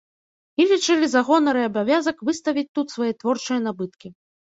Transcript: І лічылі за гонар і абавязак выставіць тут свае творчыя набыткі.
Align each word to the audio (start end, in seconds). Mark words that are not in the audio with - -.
І 0.63 0.65
лічылі 0.71 1.09
за 1.11 1.21
гонар 1.27 1.61
і 1.61 1.67
абавязак 1.69 2.25
выставіць 2.33 2.67
тут 2.81 2.87
свае 2.99 3.15
творчыя 3.25 3.63
набыткі. 3.71 4.17